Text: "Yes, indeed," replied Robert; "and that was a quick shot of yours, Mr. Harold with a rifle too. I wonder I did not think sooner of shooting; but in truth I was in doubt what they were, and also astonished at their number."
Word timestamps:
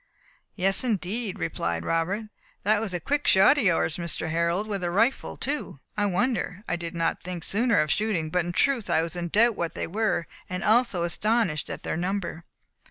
"Yes, 0.55 0.83
indeed," 0.83 1.37
replied 1.37 1.85
Robert; 1.85 2.21
"and 2.21 2.29
that 2.63 2.81
was 2.81 2.91
a 2.91 2.99
quick 2.99 3.27
shot 3.27 3.59
of 3.59 3.63
yours, 3.63 3.97
Mr. 3.97 4.31
Harold 4.31 4.65
with 4.65 4.83
a 4.83 4.89
rifle 4.89 5.37
too. 5.37 5.79
I 5.95 6.07
wonder 6.07 6.63
I 6.67 6.75
did 6.75 6.95
not 6.95 7.21
think 7.21 7.43
sooner 7.43 7.77
of 7.77 7.91
shooting; 7.91 8.31
but 8.31 8.43
in 8.43 8.51
truth 8.51 8.89
I 8.89 9.03
was 9.03 9.15
in 9.15 9.27
doubt 9.27 9.55
what 9.55 9.75
they 9.75 9.85
were, 9.85 10.25
and 10.49 10.63
also 10.63 11.03
astonished 11.03 11.69
at 11.69 11.83
their 11.83 11.97
number." 11.97 12.45